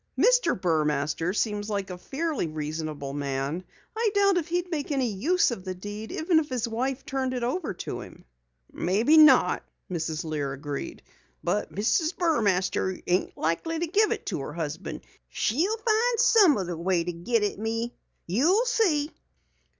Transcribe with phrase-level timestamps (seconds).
[0.17, 0.59] "Mr.
[0.59, 3.63] Burmaster seems like a fairly reasonable man.
[3.95, 7.43] I doubt he'd make any use of the deed even if his wife turned it
[7.43, 8.25] over to him."
[8.73, 9.61] "Maybe not,"
[9.91, 10.23] Mrs.
[10.23, 11.03] Lear agreed,
[11.43, 12.15] "but Mrs.
[12.17, 15.01] Burmaster ain't likely to give it to her husband.
[15.29, 17.93] She'll find some other way to git at me.
[18.25, 19.11] You see!"